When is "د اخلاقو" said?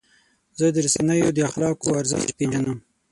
1.35-1.97